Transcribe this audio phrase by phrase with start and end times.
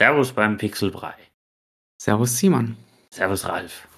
[0.00, 1.14] Servus beim Pixelbrei.
[2.00, 2.76] Servus Simon.
[3.12, 3.88] Servus Ralf.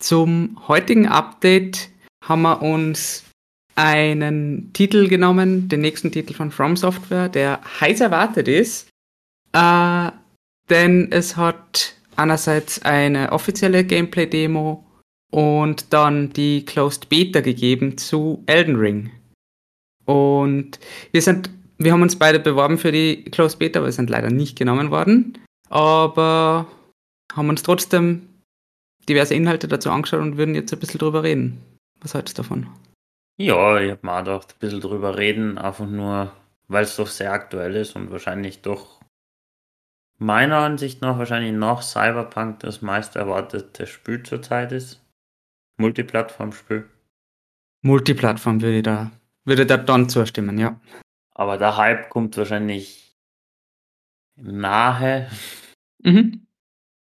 [0.00, 1.90] Zum heutigen Update
[2.24, 3.24] haben wir uns
[3.74, 8.88] einen Titel genommen, den nächsten Titel von From Software, der heiß erwartet ist.
[9.52, 10.12] Äh,
[10.70, 14.86] denn es hat einerseits eine offizielle Gameplay-Demo
[15.32, 19.10] und dann die Closed Beta gegeben zu Elden Ring.
[20.04, 20.78] Und
[21.10, 24.30] wir sind wir haben uns beide beworben für die Closed Beta, aber wir sind leider
[24.30, 25.38] nicht genommen worden.
[25.68, 26.66] Aber
[27.32, 28.28] haben uns trotzdem
[29.08, 31.60] diverse Inhalte dazu angeschaut und würden jetzt ein bisschen drüber reden.
[32.00, 32.66] Was haltest du davon?
[33.36, 36.32] Ja, ich habe auch gedacht, ein bisschen drüber reden, einfach nur,
[36.68, 39.00] weil es doch sehr aktuell ist und wahrscheinlich doch
[40.18, 45.00] meiner Ansicht nach wahrscheinlich noch Cyberpunk das meist erwartete Spiel zurzeit ist.
[45.76, 46.88] Multiplattform-Spiel.
[47.82, 49.10] Multiplattform würde da,
[49.44, 50.80] würde da dann zustimmen, ja.
[51.34, 53.16] Aber der Hype kommt wahrscheinlich
[54.36, 55.28] nahe.
[56.02, 56.46] Mhm.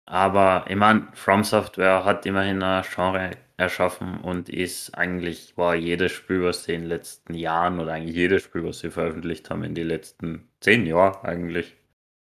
[0.05, 6.11] Aber ich meine, From Software hat immerhin ein Genre erschaffen und ist eigentlich, war jedes
[6.11, 9.63] Spiel, was sie in den letzten Jahren oder eigentlich jedes Spiel, was sie veröffentlicht haben,
[9.63, 11.75] in den letzten zehn Jahren eigentlich.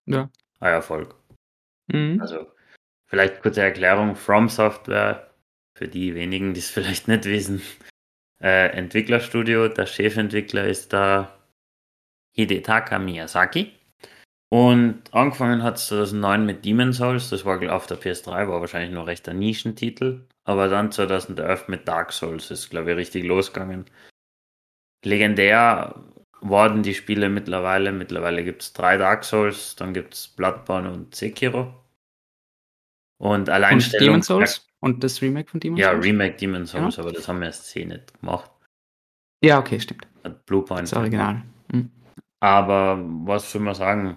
[0.07, 0.31] Ja.
[0.61, 1.15] Ein Erfolg.
[1.89, 2.21] Mhm.
[2.21, 2.47] Also,
[3.07, 5.31] vielleicht kurze Erklärung: From Software,
[5.75, 7.63] für die wenigen, die es vielleicht nicht wissen,
[8.41, 11.36] äh, Entwicklerstudio, der Chefentwickler ist da
[12.37, 13.73] Hidetaka Miyazaki.
[14.49, 18.93] Und angefangen hat es 2009 mit Demon's Souls, das war auf der PS3, war wahrscheinlich
[18.93, 20.27] noch recht ein Nischentitel.
[20.45, 23.87] Aber dann 2011 mit Dark Souls ist, glaube ich, richtig losgegangen.
[25.05, 25.97] Legendär
[26.41, 27.91] wurden die Spiele mittlerweile.
[27.91, 31.75] Mittlerweile gibt es drei Dark Souls, dann gibt es Bloodborne und Sekiro.
[33.19, 34.01] Und Alleinstellung.
[34.01, 34.67] Und Demon's Souls?
[34.81, 36.05] Und das Remake von Demon's ja, Souls?
[36.05, 37.03] Ja, Remake Demon's Souls, Ja.
[37.03, 38.51] aber das haben wir erst 10 nicht gemacht.
[39.43, 40.07] Ja, okay, stimmt.
[40.23, 40.83] Hat Bluepoint.
[40.83, 41.43] Das Original.
[41.73, 41.91] Mhm.
[42.41, 44.17] Aber was soll man sagen?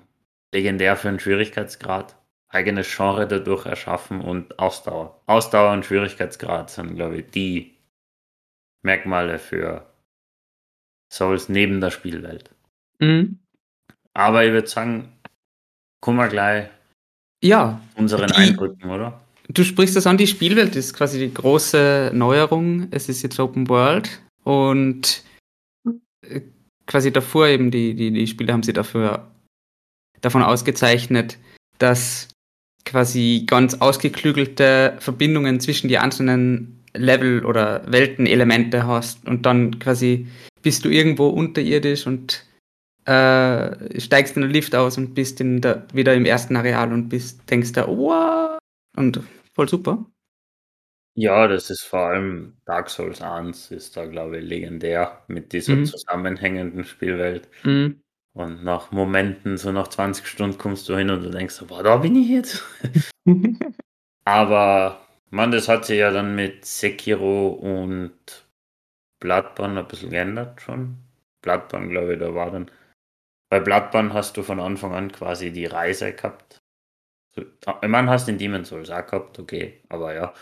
[0.54, 2.16] Legendär für einen Schwierigkeitsgrad.
[2.52, 5.22] Eigenes Genre dadurch erschaffen und Ausdauer.
[5.28, 7.78] Ausdauer und Schwierigkeitsgrad sind, glaube ich, die
[8.84, 9.86] Merkmale für
[11.12, 12.50] Souls neben der Spielwelt.
[13.00, 13.40] Mhm.
[14.14, 15.14] Aber ich würde sagen,
[16.02, 16.70] kommen wir gleich
[17.44, 19.22] Ja, unseren Die- Eindrücken, oder?
[19.52, 22.88] Du sprichst das an, die Spielwelt ist quasi die große Neuerung.
[22.92, 25.24] Es ist jetzt Open World und
[26.22, 26.42] äh,
[26.90, 29.32] quasi davor eben die, die, die Spiele haben sie dafür
[30.22, 31.38] davon ausgezeichnet,
[31.78, 32.28] dass
[32.84, 40.28] quasi ganz ausgeklügelte Verbindungen zwischen die einzelnen Level oder Weltenelemente hast und dann quasi
[40.64, 42.44] bist du irgendwo unterirdisch und
[43.06, 47.10] äh, steigst in den Lift aus und bist in der, wieder im ersten Areal und
[47.10, 48.58] bist, denkst da, wow,
[48.98, 49.22] und
[49.54, 50.06] voll super.
[51.22, 55.76] Ja, das ist vor allem Dark Souls 1 ist da, glaube ich, legendär mit dieser
[55.76, 55.86] Mhm.
[55.86, 57.50] zusammenhängenden Spielwelt.
[57.64, 58.02] Mhm.
[58.34, 61.98] Und nach Momenten, so nach 20 Stunden kommst du hin und du denkst, boah, da
[61.98, 62.64] bin ich jetzt.
[64.26, 68.48] Aber, man, das hat sich ja dann mit Sekiro und
[69.20, 70.98] Bloodborne ein bisschen geändert schon.
[71.42, 72.72] Bloodborne, glaube ich, da war dann.
[73.50, 76.60] Bei Bloodborne hast du von Anfang an quasi die Reise gehabt.
[77.36, 77.44] So,
[77.82, 80.34] Ich meine, hast den Demon's Souls auch gehabt, okay, aber ja.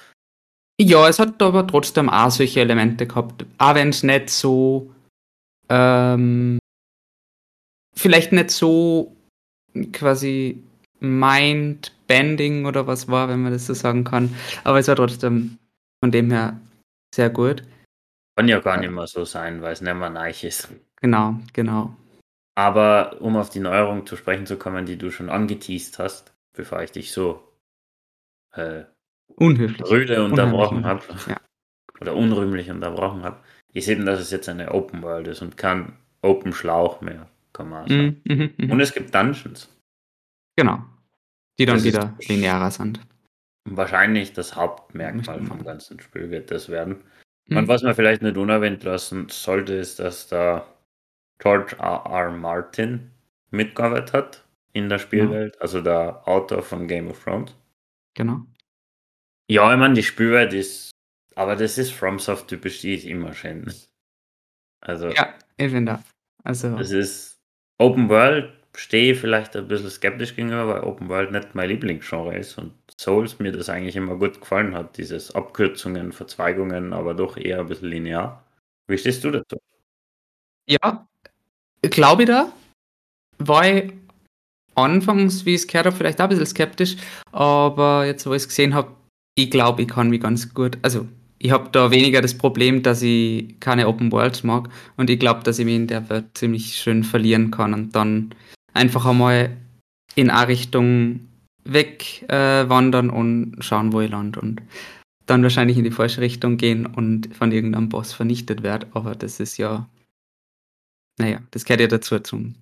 [0.80, 3.46] Ja, es hat aber trotzdem auch solche Elemente gehabt.
[3.58, 4.94] Auch wenn es nicht so,
[5.70, 6.60] ähm,
[7.96, 9.16] vielleicht nicht so
[9.92, 10.64] quasi
[11.00, 14.36] mind-bending oder was war, wenn man das so sagen kann.
[14.64, 15.58] Aber es war trotzdem
[16.00, 16.60] von dem her
[17.14, 17.64] sehr gut.
[18.36, 20.70] Kann ja gar nicht mehr so sein, weil es nicht mehr neu ist.
[21.02, 21.96] Genau, genau.
[22.56, 26.82] Aber um auf die Neuerung zu sprechen zu kommen, die du schon angeteased hast, bevor
[26.84, 27.52] ich dich so
[28.54, 28.84] äh,
[29.36, 29.90] Unhöflich.
[29.90, 31.38] rüde unterbrochen habe, ja.
[32.02, 33.38] oder unrühmlich unterbrochen habe,
[33.74, 37.70] ist eben, dass es jetzt eine Open World ist und kein Open Schlauch mehr, kann
[37.70, 38.22] man sagen.
[38.24, 38.72] Mhm, mhm, mhm.
[38.72, 39.70] Und es gibt Dungeons.
[40.56, 40.84] Genau.
[41.60, 43.00] Die dann Das wieder linearer sind.
[43.66, 47.04] Wahrscheinlich das Hauptmerkmal vom ganzen Spiel wird das werden.
[47.48, 47.58] Mhm.
[47.58, 50.66] Und was man vielleicht nicht unerwähnt lassen sollte, ist, dass da
[51.40, 52.04] George R.
[52.06, 52.32] R.
[52.32, 53.12] Martin
[53.52, 57.56] mitgearbeitet hat in der Spielwelt, also der Autor von Game of Thrones.
[58.16, 58.46] Genau.
[59.50, 60.92] Ja, ich meine, die Spielwelt ist,
[61.36, 63.74] aber das ist FromSoft typisch, die ist immer schön.
[64.82, 66.04] Also, Ja, ich finde auch.
[66.44, 67.40] Also, das ist
[67.78, 72.38] Open World, stehe ich vielleicht ein bisschen skeptisch gegenüber, weil Open World nicht mein Lieblingsgenre
[72.38, 77.38] ist und Souls mir das eigentlich immer gut gefallen hat, dieses Abkürzungen, Verzweigungen, aber doch
[77.38, 78.44] eher ein bisschen linear.
[78.88, 79.58] Wie stehst du dazu?
[80.70, 81.08] Ja,
[81.82, 82.52] glaube ich da.
[83.40, 83.94] War ich
[84.76, 86.98] anfangs, wie ich es gehört habe, vielleicht auch ein bisschen skeptisch,
[87.32, 88.97] aber jetzt, wo ich es gesehen habe,
[89.38, 91.08] ich glaube, ich kann mich ganz gut, also
[91.38, 95.44] ich habe da weniger das Problem, dass ich keine Open Worlds mag und ich glaube,
[95.44, 98.34] dass ich mich in der Welt ziemlich schön verlieren kann und dann
[98.74, 99.56] einfach einmal
[100.16, 101.20] in eine Richtung
[101.64, 104.64] wegwandern äh, und schauen, wo ich lande und
[105.28, 108.88] dann wahrscheinlich in die falsche Richtung gehen und von irgendeinem Boss vernichtet werde.
[108.94, 109.88] Aber das ist ja,
[111.20, 112.56] naja, das gehört ja dazu zum,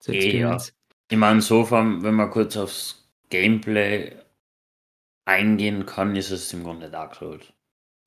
[0.00, 0.68] zur Experience.
[0.68, 0.96] Ja.
[1.10, 4.12] Ich meine, so wenn man kurz aufs Gameplay
[5.28, 7.52] eingehen kann, ist es im Grunde Dark Souls.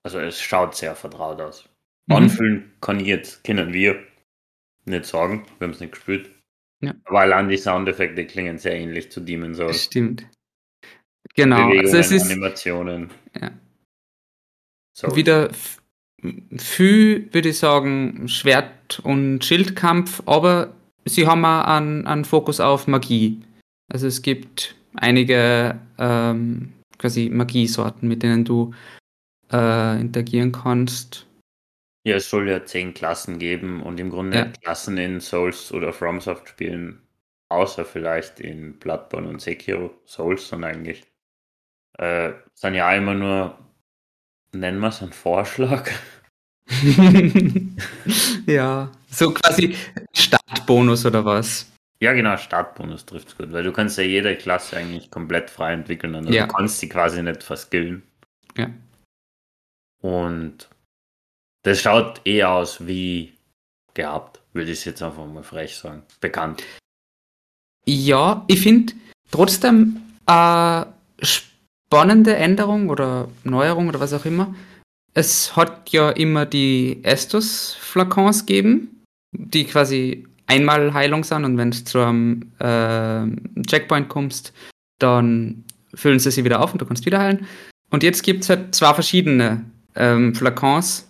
[0.04, 1.70] Also es schaut sehr vertraut aus.
[2.08, 2.16] Mhm.
[2.16, 4.04] Anfühlen kann ich jetzt, können wir
[4.86, 6.32] nicht sagen, wir haben es nicht gespielt.
[6.82, 6.96] Ja.
[7.06, 9.84] Aber allein die Soundeffekte klingen sehr ähnlich zu Demon's Souls.
[9.84, 10.28] Stimmt.
[11.36, 11.70] Genau.
[11.70, 13.12] also es ist, Animationen.
[13.40, 13.52] Ja.
[14.94, 15.16] So.
[15.16, 15.52] Wieder
[16.58, 20.74] viel, würde ich sagen, Schwert- und Schildkampf, aber
[21.06, 23.42] sie haben auch einen, einen Fokus auf Magie.
[23.88, 28.74] Also es gibt einige ähm, quasi Magiesorten, mit denen du
[29.52, 31.28] äh, interagieren kannst.
[32.04, 34.46] Ja, es soll ja zehn Klassen geben und im Grunde ja.
[34.46, 37.02] Klassen in Souls oder FromSoft spielen,
[37.50, 41.04] außer vielleicht in Bloodborne und Sekiro Souls, sondern eigentlich
[41.98, 43.58] äh, sind ja immer nur,
[44.54, 45.92] nennen wir es einen Vorschlag.
[48.46, 49.76] ja, so quasi
[50.14, 51.71] Startbonus oder was?
[52.02, 55.74] Ja, genau, Startbonus trifft es gut, weil du kannst ja jede Klasse eigentlich komplett frei
[55.74, 56.16] entwickeln.
[56.16, 56.48] Also ja.
[56.48, 58.02] du kannst sie quasi nicht verskillen.
[58.58, 58.72] Ja.
[60.02, 60.68] Und
[61.64, 63.34] das schaut eh aus wie
[63.94, 66.02] gehabt, würde ich jetzt einfach mal frech sagen.
[66.20, 66.64] Bekannt.
[67.86, 68.94] Ja, ich finde
[69.30, 74.56] trotzdem eine spannende Änderung oder Neuerung oder was auch immer.
[75.14, 81.84] Es hat ja immer die Estus-Flakons gegeben, die quasi einmal Heilung sind und wenn du
[81.84, 84.54] zu einem äh, Checkpoint kommst,
[85.00, 85.64] dann
[85.94, 87.48] füllen sie sich wieder auf und du kannst wieder heilen.
[87.90, 89.66] Und jetzt gibt es halt zwei verschiedene
[89.96, 91.10] ähm, Flakons.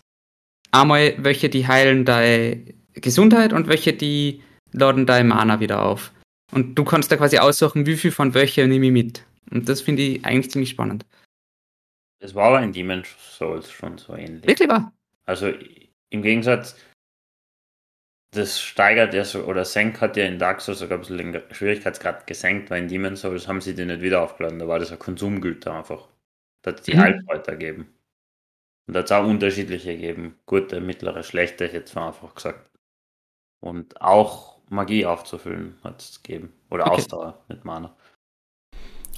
[0.71, 4.41] Einmal welche, die heilen deine Gesundheit und welche, die
[4.71, 6.11] laden deine Mana wieder auf.
[6.51, 9.25] Und du kannst da quasi aussuchen, wie viel von welcher nehme ich mit.
[9.51, 11.05] Und das finde ich eigentlich ziemlich spannend.
[12.19, 14.45] Das war aber in Demon's Souls schon so ähnlich.
[14.45, 14.93] Wirklich wahr?
[15.25, 15.51] Also
[16.09, 16.75] im Gegensatz,
[18.31, 21.41] das steigert ja so, oder senkt hat ja in Dark Souls sogar ein bisschen den
[21.51, 24.59] Schwierigkeitsgrad gesenkt, weil in Demon's Souls haben sie den nicht wieder aufgeladen.
[24.59, 26.07] Da war das ein Konsumgüter einfach.
[26.61, 27.01] Da hat es die mhm.
[27.01, 27.93] Heilkräuter gegeben.
[28.87, 30.39] Und da hat es auch unterschiedliche gegeben.
[30.45, 32.69] Gute, mittlere, schlechte, jetzt mal einfach gesagt.
[33.59, 36.53] Und auch Magie aufzufüllen hat es gegeben.
[36.69, 36.95] Oder okay.
[36.95, 37.93] Ausdauer mit Mana.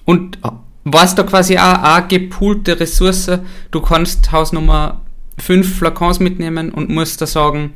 [0.05, 3.39] Und war es da quasi auch eine gepoolte Ressource?
[3.69, 5.01] Du kannst Hausnummer
[5.37, 7.75] 5 Flakons mitnehmen und musst da sagen,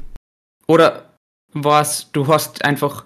[0.68, 1.07] oder
[1.54, 3.06] was, du hast einfach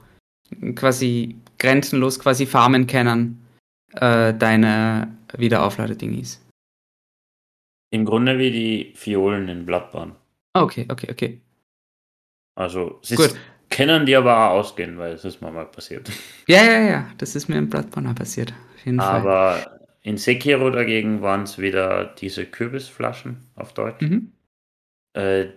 [0.75, 3.45] quasi grenzenlos quasi farmen können,
[3.93, 6.43] äh, deine Wiederaufladedingis.
[7.91, 10.15] Im Grunde wie die Fiolen in Bloodborne.
[10.53, 11.41] Okay, okay, okay.
[12.55, 13.35] Also, sie Gut.
[13.69, 16.09] können die aber auch ausgehen, weil es ist mir mal passiert.
[16.47, 18.53] Ja, ja, ja, das ist mir in Bloodborne auch passiert.
[18.97, 19.87] aber Fall.
[20.01, 24.01] in Sekiro dagegen waren es wieder diese Kürbisflaschen auf Deutsch.
[24.01, 24.33] Mhm.
[25.13, 25.47] Äh,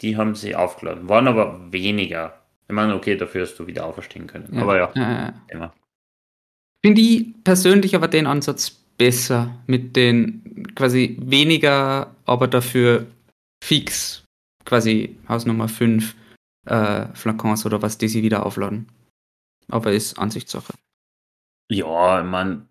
[0.00, 2.40] die haben sie aufgeladen, waren aber weniger.
[2.68, 4.48] Ich meine, okay, dafür hast du wieder auferstehen können.
[4.52, 4.62] Ja.
[4.62, 5.34] Aber ja, ja, ja.
[5.48, 5.74] immer.
[6.84, 13.06] Finde ich persönlich aber den Ansatz besser mit den quasi weniger, aber dafür
[13.62, 14.24] fix
[14.64, 16.14] quasi Hausnummer 5
[16.66, 18.86] äh, Flakons oder was, die sie wieder aufladen.
[19.68, 20.74] Aber ist Ansichtssache.
[21.70, 22.68] Ja, man,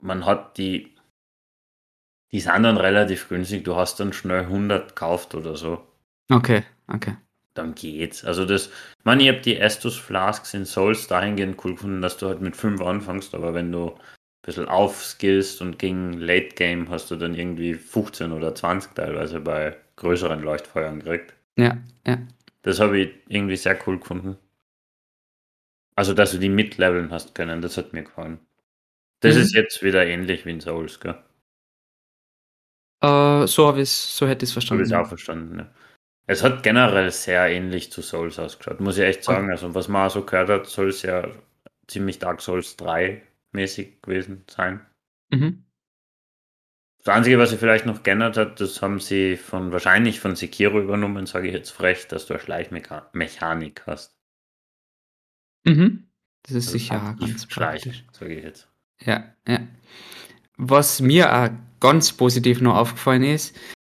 [0.00, 0.94] man hat die,
[2.32, 3.64] die sind dann relativ günstig.
[3.64, 5.86] Du hast dann schnell 100 gekauft oder so.
[6.30, 7.16] Okay, okay.
[7.54, 8.24] Dann geht's.
[8.24, 8.70] Also das,
[9.04, 12.56] man, ich habe die Estus Flasks in Souls dahingehend cool gefunden, dass du halt mit
[12.56, 13.96] 5 anfängst, aber wenn du
[14.44, 19.76] bisschen aufskillst und gegen Late Game hast du dann irgendwie 15 oder 20 teilweise bei
[19.96, 21.34] größeren Leuchtfeuern gekriegt.
[21.56, 22.18] Ja, ja.
[22.62, 24.36] Das habe ich irgendwie sehr cool gefunden.
[25.96, 28.38] Also, dass du die mitleveln hast können, das hat mir gefallen.
[29.20, 29.42] Das mhm.
[29.42, 31.16] ist jetzt wieder ähnlich wie in Souls, gell?
[33.02, 34.82] Uh, so habe ich so hätte ich es verstanden.
[34.84, 35.70] Habe ich auch verstanden, ja.
[36.26, 39.50] Es hat generell sehr ähnlich zu Souls ausgeschaut, muss ich echt sagen.
[39.50, 41.28] Also, was man so gehört hat, soll es ja
[41.86, 44.80] ziemlich Dark Souls 3 mäßig gewesen sein.
[45.30, 45.64] Mhm.
[47.04, 50.80] Das Einzige, was sie vielleicht noch geändert hat, das haben sie von wahrscheinlich von Sekiro
[50.80, 54.16] übernommen, sage ich jetzt frech, dass du eine Schleichmechanik hast.
[55.64, 56.08] Mhm.
[56.42, 58.04] Das ist also sicher ganz praktisch.
[58.12, 58.70] sage ich jetzt.
[59.00, 59.60] Ja, ja.
[60.56, 61.50] Was mir auch
[61.80, 63.54] ganz positiv noch aufgefallen ist,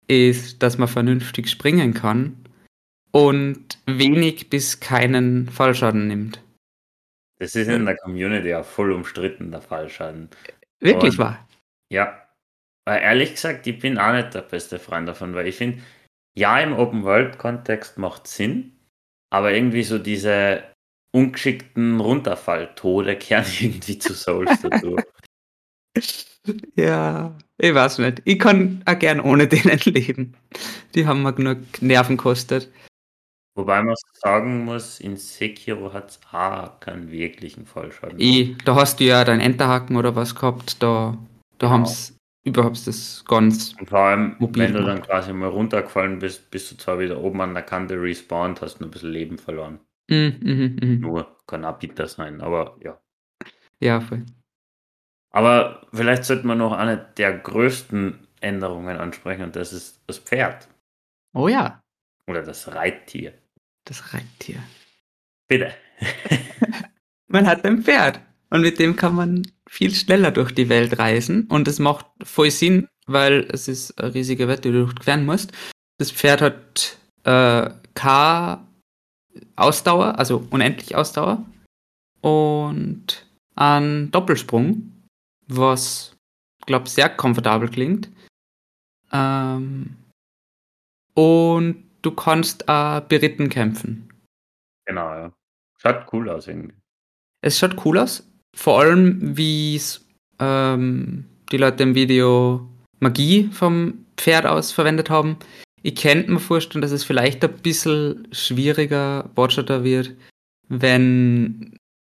[0.08, 2.38] ist, dass man vernünftig springen kann
[3.12, 6.44] und wenig bis keinen Fallschaden nimmt.
[7.40, 10.30] Das ist in der Community ja voll umstritten, der Fallschaden.
[10.80, 11.48] Wirklich Und, wahr?
[11.92, 12.24] Ja.
[12.86, 15.80] Weil ehrlich gesagt, ich bin auch nicht der beste Freund davon, weil ich finde,
[16.36, 18.78] ja, im Open-World-Kontext macht Sinn,
[19.30, 20.64] aber irgendwie so diese
[21.12, 24.98] ungeschickten Runterfalltode kehren irgendwie zu Souls dazu.
[26.76, 28.22] Ja, ich weiß nicht.
[28.24, 30.38] Ich kann auch gern ohne denen leben.
[30.96, 32.72] Die haben mir genug Nerven gekostet.
[33.58, 38.20] Wobei man sagen muss, in Sekiro hat es auch keinen wirklichen Fallschaden.
[38.20, 41.18] I, da hast du ja dein Enterhaken oder was gehabt, da,
[41.58, 41.70] da Genau.
[41.72, 42.14] haben sie
[42.46, 43.74] überhaupt das ganz.
[43.80, 47.20] Und vor allem, Mobil wenn du dann quasi mal runtergefallen bist, bist du zwar wieder
[47.20, 49.80] oben an der Kante respawned, hast nur ein bisschen Leben verloren.
[50.10, 51.00] Mhm, mhm, mhm.
[51.02, 53.02] Nur, kann auch bitter sein, aber ja.
[53.82, 54.24] Ja, voll.
[55.38, 60.68] Aber vielleicht sollte man noch eine der größten Änderungen ansprechen und das ist das Pferd
[61.36, 61.80] Oh ja,
[62.26, 63.36] oder das Reittier.
[63.86, 64.58] das Reittier.
[65.48, 65.72] Bitte.
[67.28, 71.46] Man hat ein Pferd und mit dem kann man viel schneller durch die Welt reisen
[71.50, 75.52] und es macht voll Sinn, weil es ist eine riesige Welt, die du durchqueren musst.
[76.00, 78.66] Das Pferd hat äh, keine
[79.56, 81.46] Ausdauer, also unendlich Ausdauer
[82.22, 84.97] und einen Doppelsprung,
[85.48, 86.16] was,
[86.66, 88.10] glaube sehr komfortabel klingt.
[89.12, 89.96] Ähm,
[91.14, 94.10] und du kannst auch beritten kämpfen.
[94.86, 95.34] Genau, ja.
[95.82, 96.76] Schaut cool aus irgendwie.
[97.42, 98.28] Es schaut cool aus.
[98.56, 100.06] Vor allem, wie es
[100.40, 102.68] ähm, die Leute im Video
[103.00, 105.38] Magie vom Pferd aus verwendet haben.
[105.84, 110.16] Ich könnte mir vorstellen, dass es vielleicht ein bisschen schwieriger, botcherter wird,
[110.68, 111.78] wenn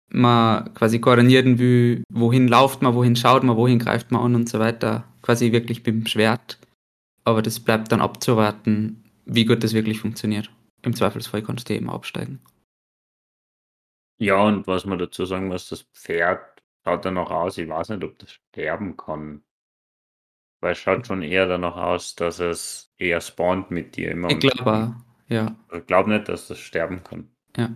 [0.10, 4.50] man quasi koordinieren will, wohin lauft man, wohin schaut man, wohin greift man an und
[4.50, 5.04] so weiter.
[5.22, 6.58] Quasi wirklich dem Schwert.
[7.24, 10.50] Aber das bleibt dann abzuwarten, wie gut das wirklich funktioniert.
[10.82, 12.40] Im Zweifelsfall kannst du eben absteigen.
[14.18, 18.04] Ja, und was man dazu sagen muss, das Pferd schaut danach aus, ich weiß nicht,
[18.04, 19.44] ob das sterben kann.
[20.62, 24.30] Weil es schaut schon eher danach aus, dass es eher spawnt mit dir immer.
[24.30, 24.92] Ich glaube auch,
[25.30, 25.56] ja.
[25.72, 27.30] Ich glaube nicht, dass das sterben kann.
[27.56, 27.70] Ja.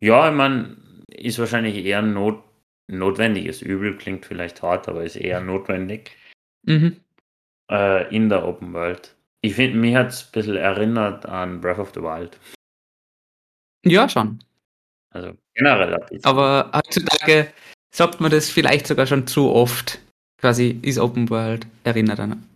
[0.00, 0.76] Ja, ich meine,
[1.14, 2.42] ist wahrscheinlich eher ein not
[2.90, 6.16] notwendiges Übel, klingt vielleicht hart, aber ist eher notwendig
[6.66, 6.96] Mhm.
[7.70, 9.14] äh, in der Open World.
[9.40, 12.38] Ich finde, mich hat es ein bisschen erinnert an Breath of the Wild.
[13.84, 14.38] Ja, schon.
[15.14, 15.98] Also generell.
[16.22, 17.52] Aber heutzutage
[17.94, 20.00] sagt man das vielleicht sogar schon zu oft.
[20.40, 22.46] Quasi ist Open World erinnert an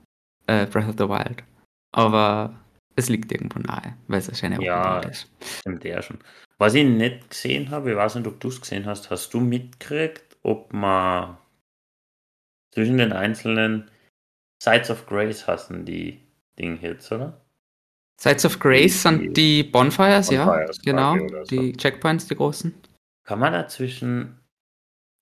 [0.46, 1.42] äh, Breath of the Wild.
[1.92, 2.54] Aber
[2.96, 4.94] es liegt irgendwo nahe, weil es Open Ja.
[4.94, 5.30] World ist.
[5.60, 6.18] Stimmt ja schon.
[6.58, 9.40] Was ich nicht gesehen habe, ich weiß nicht, ob du es gesehen hast, hast du
[9.40, 11.36] mitgekriegt, ob man
[12.72, 13.90] zwischen den einzelnen
[14.62, 16.20] Sides of Grace hassen die
[16.58, 17.40] Ding-Hits, oder?
[18.18, 20.46] Sides of Grace Die- sind die Bonfires, ja.
[20.46, 21.12] Bonfires Genau.
[21.14, 21.56] quasi oder so.
[21.56, 22.74] Die Checkpoints, die großen.
[23.24, 24.40] Kann man dazwischen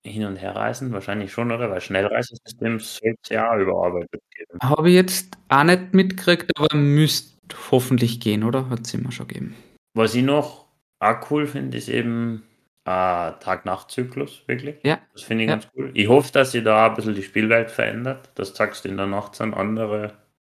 [0.05, 0.93] hin und her reisen?
[0.93, 1.69] Wahrscheinlich schon, oder?
[1.69, 4.21] Weil Schnellreisesystem es ja auch überarbeitet.
[4.61, 7.34] Habe ich jetzt auch nicht mitgekriegt, aber müsste
[7.71, 8.69] hoffentlich gehen, oder?
[8.69, 9.55] Hat es immer schon gegeben.
[9.93, 10.65] Was ich noch
[10.99, 12.43] auch cool finde, ist eben
[12.87, 14.75] äh, Tag-Nacht-Zyklus, wirklich.
[14.83, 14.99] Ja.
[15.13, 15.55] Das finde ich Ja.
[15.55, 15.89] ganz cool.
[15.93, 18.29] Ich hoffe, dass sie da ein bisschen die Spielwelt verändert.
[18.35, 20.13] Das sagst du in der Nacht sind andere.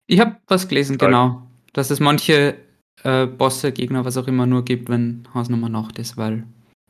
[0.07, 1.09] Ich habe was gelesen, Toll.
[1.09, 1.47] genau.
[1.73, 2.55] Dass es manche
[3.03, 6.43] äh, Bosse, Gegner, was auch immer, nur gibt, wenn Hausnummer Nacht ist, weil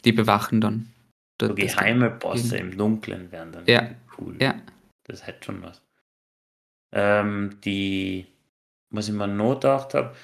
[0.06, 0.88] die bewachen dann.
[1.40, 3.90] So Das- das- geheime Bosse im Dunkeln wären dann Ja.
[4.18, 4.36] cool.
[4.42, 4.56] Ja.
[5.06, 5.82] Das hätte schon was.
[6.92, 8.26] Ähm, die,
[8.92, 10.16] was ich mir noch gedacht habe,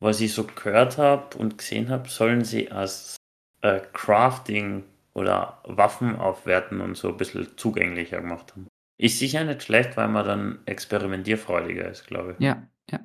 [0.00, 3.16] was ich so gehört habe und gesehen habe, sollen sie als
[3.62, 8.66] äh, Crafting oder Waffen aufwerten und so ein bisschen zugänglicher gemacht haben.
[8.98, 12.44] Ist sicher nicht schlecht, weil man dann experimentierfreudiger ist, glaube ich.
[12.44, 13.00] Ja, ja.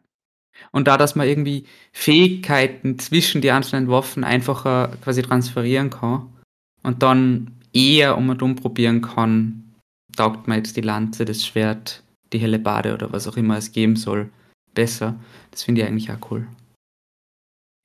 [0.71, 6.29] Und da, dass man irgendwie Fähigkeiten zwischen die einzelnen Waffen einfacher quasi transferieren kann
[6.83, 9.73] und dann eher um und um probieren kann,
[10.15, 13.71] taugt man jetzt die Lanze, das Schwert, die helle Bade oder was auch immer es
[13.71, 14.29] geben soll,
[14.73, 15.19] besser.
[15.51, 16.47] Das finde ich eigentlich auch cool.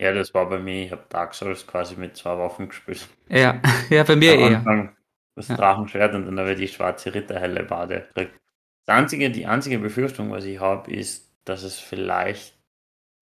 [0.00, 3.08] Ja, das war bei mir, ich habe Dark Souls quasi mit zwei Waffen gespielt.
[3.28, 3.60] Ja,
[3.90, 4.56] ja, bei mir Am eher.
[4.58, 4.96] Anfang
[5.36, 5.56] das Ja.
[5.56, 8.38] Drachenschwert und dann habe ich die schwarze Ritterhelle Bade gekriegt.
[8.86, 12.56] Das einzige, die einzige Befürchtung, was ich habe, ist, dass es vielleicht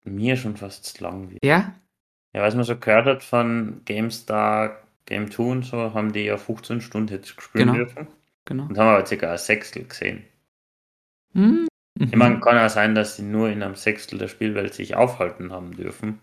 [0.04, 1.44] mir schon fast zu lang wird.
[1.44, 1.74] Ja,
[2.34, 6.36] Ja, was man so gehört hat von GameStar, Game 2 und so, haben die ja
[6.36, 7.74] 15 Stunden jetzt gespielt Genau.
[7.74, 8.08] dürfen
[8.44, 8.64] genau.
[8.64, 10.24] und haben aber circa ein Sechstel gesehen.
[11.34, 11.66] Hm.
[11.98, 15.52] Ich meine, kann ja sein, dass sie nur in einem Sechstel der Spielwelt sich aufhalten
[15.52, 16.20] haben dürfen.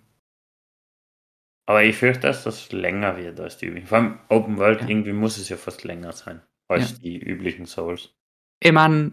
[1.68, 3.88] Aber ich fürchte, dass das länger wird als die üblichen.
[3.88, 4.88] Vor allem Open World, Ja.
[4.88, 6.98] irgendwie muss es ja fast länger sein als Ja.
[7.04, 8.10] die üblichen Souls.
[8.62, 9.12] Ich meine,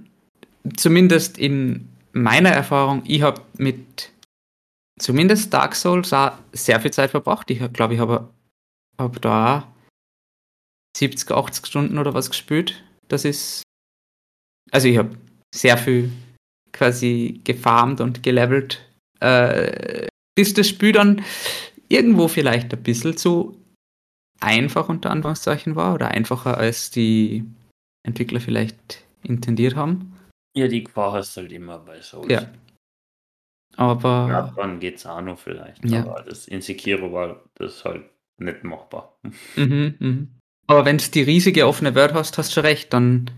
[0.77, 4.11] zumindest in meiner Erfahrung, ich habe mit
[4.99, 7.51] zumindest Dark Souls auch sehr viel Zeit verbracht.
[7.51, 8.33] Ich glaube, ich habe
[8.99, 9.67] hab da auch
[10.97, 12.83] 70, 80 Stunden oder was gespielt.
[13.09, 13.63] Das ist.
[14.73, 15.15] Also, ich habe
[15.55, 16.11] sehr viel
[16.77, 18.81] quasi gefarmt und gelevelt,
[19.21, 21.25] äh, bis das Spiel dann
[21.89, 23.57] irgendwo vielleicht ein bisschen zu
[24.41, 27.45] einfach unter Anführungszeichen war oder einfacher als die
[28.07, 30.13] Entwickler vielleicht intendiert haben.
[30.55, 32.31] Ja, die Gefahr hast du halt immer bei Souls.
[32.31, 32.47] Ja.
[33.77, 36.01] Aber Bloodborne geht's auch noch vielleicht, Ja.
[36.01, 38.05] aber das in Sekiro war das halt
[38.39, 39.19] nicht machbar.
[39.57, 40.29] Mhm, mhm.
[40.67, 43.31] Aber wenn du die riesige offene Welt hast, hast du recht, dann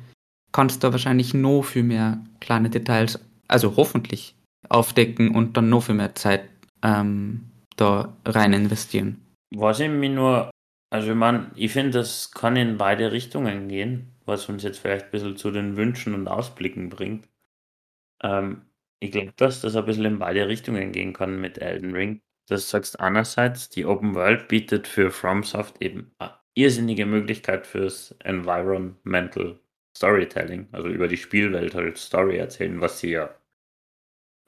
[0.52, 4.34] kannst du wahrscheinlich noch viel mehr kleine Details, also hoffentlich,
[4.68, 6.48] aufdecken und dann noch viel mehr Zeit
[6.82, 9.24] ähm, da rein investieren.
[9.54, 10.50] Was ich mir nur,
[10.90, 15.06] also ich meine, ich finde, das kann in beide Richtungen gehen, was uns jetzt vielleicht
[15.06, 17.28] ein bisschen zu den Wünschen und Ausblicken bringt.
[18.22, 18.62] Ähm,
[19.00, 22.20] ich glaube, dass das ein bisschen in beide Richtungen gehen kann mit Elden Ring.
[22.48, 29.60] Das sagst einerseits, die Open World bietet für FromSoft eben eine irrsinnige Möglichkeit fürs Environmental
[29.96, 33.34] Storytelling, also über die Spielwelt halt Story erzählen, was sie ja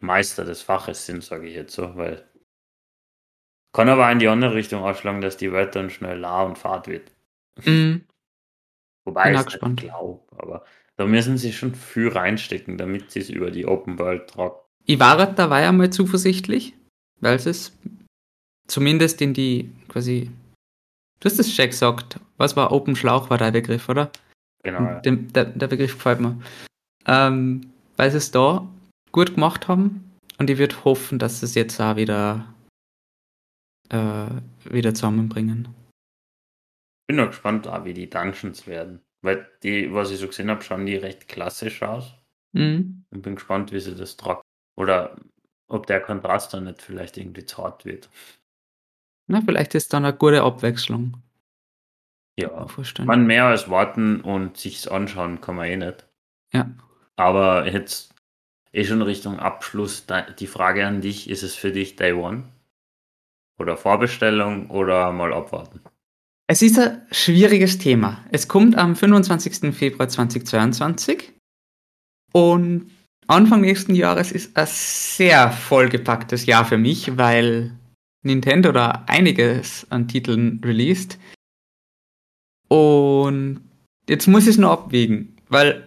[0.01, 2.27] Meister des Faches sind, sage ich jetzt so, weil
[3.73, 6.89] kann aber in die andere Richtung ausschlagen, dass die Welt dann schnell la und fad
[6.89, 7.13] wird.
[7.65, 8.05] Mhm.
[9.05, 10.65] Wobei ich es nicht glaube, aber
[10.97, 14.57] da müssen sie schon viel reinstecken, damit sie es über die Open World tragen.
[14.85, 16.75] Ich war halt dabei einmal zuversichtlich,
[17.21, 17.77] weil es
[18.67, 20.31] zumindest in die quasi.
[21.21, 22.19] Du hast es schon gesagt.
[22.37, 24.11] Was war Open Schlauch, war der Begriff, oder?
[24.63, 24.81] Genau.
[24.81, 25.01] ja.
[25.01, 26.41] Dem, der, der Begriff gefällt mir.
[27.07, 28.67] Ähm, weil sie es da
[29.13, 32.55] gut gemacht haben und ich würde hoffen, dass sie es jetzt auch wieder,
[33.89, 34.27] äh,
[34.65, 35.69] wieder zusammenbringen.
[37.07, 39.03] Bin noch gespannt, auch, wie die Dungeons werden.
[39.23, 42.15] Weil die, was ich so gesehen habe, schauen die recht klassisch aus.
[42.53, 43.05] Mhm.
[43.11, 44.41] Und bin gespannt, wie sie das tragen.
[44.77, 45.17] Oder
[45.69, 48.09] ob der Kontrast dann nicht vielleicht irgendwie zu hart wird.
[49.27, 51.23] Na, vielleicht ist dann eine gute Abwechslung.
[52.39, 52.67] Ja.
[53.05, 56.09] Man mehr als warten und sich's anschauen kann man eh nicht.
[56.53, 56.71] Ja.
[57.17, 58.15] Aber jetzt
[58.73, 60.07] eh schon Richtung Abschluss
[60.39, 62.45] die Frage an dich, ist es für dich Day One?
[63.59, 65.81] Oder Vorbestellung oder mal abwarten?
[66.47, 68.25] Es ist ein schwieriges Thema.
[68.33, 69.75] Es kommt am 25.
[69.75, 71.33] Februar 2022
[72.33, 72.91] und
[73.27, 77.79] Anfang nächsten Jahres ist ein sehr vollgepacktes Jahr für mich, weil
[78.25, 81.19] Nintendo da einiges an Titeln released.
[82.67, 83.61] Und
[84.09, 85.87] jetzt muss ich es nur abwägen, weil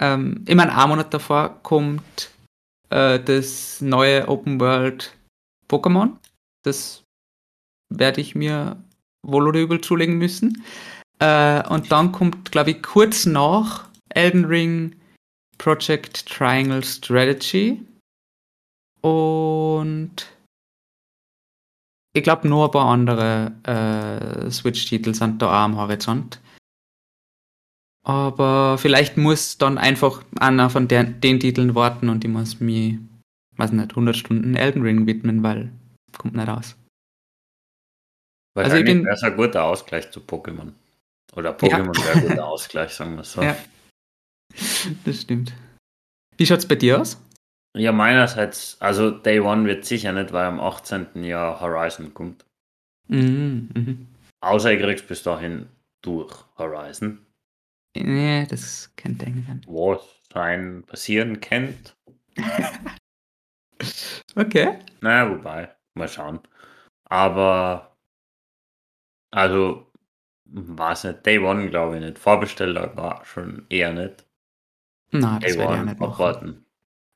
[0.00, 2.30] ähm, immer ein Monat davor kommt
[2.90, 5.16] äh, das neue Open World
[5.68, 6.16] Pokémon.
[6.64, 7.04] Das
[7.94, 8.82] werde ich mir
[9.26, 10.64] wohl oder übel zulegen müssen.
[11.18, 14.94] Äh, und dann kommt, glaube ich, kurz nach Elden Ring
[15.58, 17.84] Project Triangle Strategy.
[19.00, 20.26] Und
[22.14, 26.40] ich glaube, nur ein paar andere äh, Switch-Titel sind da auch am Horizont.
[28.08, 32.98] Aber vielleicht muss dann einfach einer von der, den Titeln warten und ich muss mir,
[33.56, 35.70] weiß nicht, 100 Stunden Elden Ring widmen, weil
[36.16, 36.74] kommt nicht raus.
[38.56, 40.72] Also ich Wahrscheinlich bin- wäre es ein guter Ausgleich zu Pokémon.
[41.36, 43.42] Oder Pokémon wäre ein guter Ausgleich, sagen wir so.
[43.42, 43.54] Ja.
[45.04, 45.52] Das stimmt.
[46.38, 47.20] Wie schaut's bei dir aus?
[47.76, 51.22] Ja, meinerseits, also Day One wird sicher nicht, weil am 18.
[51.24, 52.44] Jahr Horizon kommt.
[53.08, 54.06] Mhm, mhm.
[54.40, 55.66] Außer ich krieg's bis dahin
[56.02, 57.18] durch Horizon.
[58.04, 59.60] Nee, das könnte eng sein.
[59.66, 61.96] Was sein passieren kennt.
[64.34, 64.78] Okay.
[65.00, 66.40] Naja, wobei, mal schauen.
[67.04, 67.96] Aber,
[69.30, 69.90] also,
[70.44, 72.18] weiß nicht, Day One glaube ich nicht.
[72.18, 74.26] Vorbesteller war schon eher nicht.
[75.10, 76.66] Na, das Day werde ich nicht abwarten.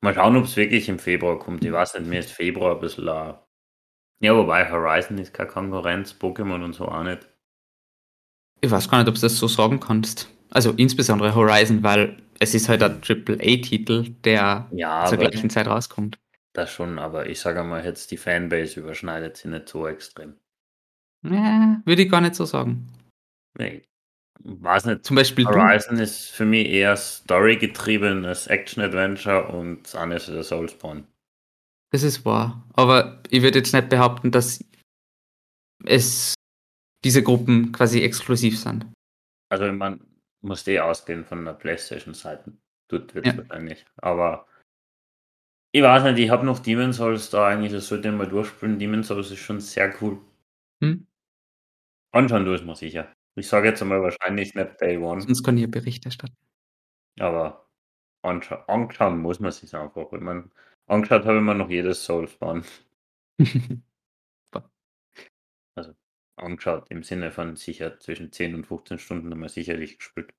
[0.01, 1.65] Mal schauen, ob es wirklich im Februar kommt.
[1.65, 3.07] Ich weiß nicht, mir ist Februar ein bisschen.
[3.07, 3.35] Äh,
[4.21, 7.29] ja, wobei Horizon ist keine Konkurrenz, Pokémon und so auch nicht.
[8.61, 10.29] Ich weiß gar nicht, ob du das so sagen kannst.
[10.55, 16.19] Also insbesondere Horizon, weil es ist halt ein AAA-Titel, der Ja, zur gleichen Zeit rauskommt.
[16.53, 20.35] das schon, aber ich sage mal, jetzt die Fanbase überschneidet sich nicht so extrem.
[21.25, 22.89] Ja, würde ich gar nicht so sagen.
[23.59, 23.83] Nee,
[24.41, 25.05] weiß nicht.
[25.05, 25.51] Zum Beispiel du.
[25.51, 31.07] Horizon ist für mich eher Story-getriebenes Action-Adventure und ist der Soulspawn.
[31.93, 32.67] Das ist wahr.
[32.75, 34.65] Aber ich würde jetzt nicht behaupten, dass
[35.85, 36.35] es
[37.05, 38.87] diese Gruppen quasi exklusiv sind.
[39.51, 40.01] Also man
[40.43, 42.53] muss eh ausgehen von der Playstation-Seite.
[42.89, 43.37] Tut wird Ja.
[43.39, 43.85] wahrscheinlich.
[43.97, 44.47] Aber
[45.75, 48.79] ich weiß nicht, ich habe noch Demon's Souls da eigentlich, das sollte ich mal durchspielen.
[48.79, 50.21] Demon's Souls ist schon sehr cool.
[50.83, 51.07] Hm?
[52.15, 53.13] Anschauen du es mal sicher.
[53.37, 56.37] Ich sage jetzt einmal wahrscheinlich nicht Day One, Sonst kann ich Bericht erstatten.
[57.21, 57.67] aber
[58.23, 60.13] anscha anschauen muss man sich einfach.
[60.13, 60.51] Ich mein,
[60.87, 62.65] angeschaut habe ich mir noch jedes Soulspawn.
[65.77, 65.95] Also
[66.43, 70.33] angeschaut im Sinne von sicher zwischen 10 und 15 Stunden haben wir sicherlich gespielt.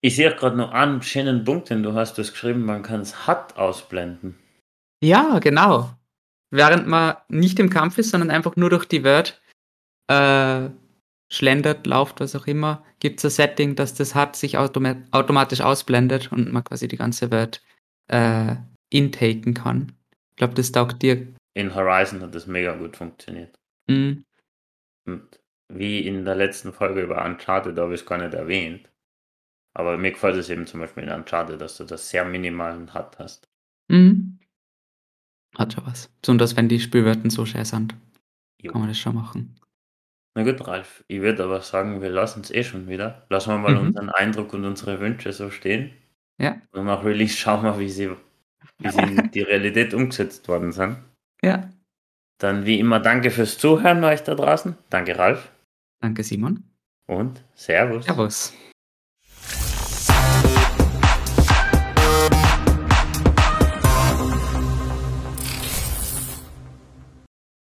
[0.00, 3.00] Ich sehe gerade noch einen schönen Punkt, den du hast, du hast geschrieben, man kann
[3.00, 4.36] es HUD ausblenden.
[5.02, 5.90] ja, genau.
[6.50, 9.40] Während man nicht im Kampf ist, sondern einfach nur durch die Welt
[10.08, 10.68] äh,
[11.28, 15.62] schlendert, lauft, was auch immer, gibt es ein Setting, dass das HUD sich automa automatisch
[15.62, 17.62] ausblendet und man quasi die ganze Welt
[18.08, 18.56] äh,
[18.90, 19.92] intaken kann.
[20.30, 21.34] Ich glaube, das taugt dir.
[21.54, 23.58] In Horizon hat das mega gut funktioniert.
[23.88, 24.24] Mhm.
[25.06, 28.88] Und wie in der letzten Folge über Uncharted, da habe ich es gar nicht erwähnt.
[29.76, 33.18] Aber mir gefällt es eben zum Beispiel in Uncharted, dass du das sehr minimal HUD
[33.18, 33.48] hast.
[33.88, 34.38] Mhm.
[35.56, 36.08] Hat schon was.
[36.20, 37.94] Besonders wenn die Spielwörter so schön sind,
[38.60, 38.72] Jo.
[38.72, 39.58] kann man das schon machen.
[40.36, 43.24] Na gut, Ralf, ich würde aber sagen, wir lassen es eh schon wieder.
[43.30, 43.88] Lassen wir mal Mhm.
[43.88, 45.92] unseren Eindruck und unsere Wünsche so stehen.
[46.40, 46.60] Ja.
[46.72, 48.10] Und nach Release schauen wir, wie sie,
[48.78, 50.98] wie sie in die Realität umgesetzt worden sind.
[51.42, 51.70] Ja.
[52.38, 54.76] Dann wie immer danke fürs Zuhören euch da draußen.
[54.90, 55.52] Danke, Ralf.
[56.04, 56.62] Danke, Simon.
[57.06, 58.04] Und Servus.
[58.04, 58.52] Servus.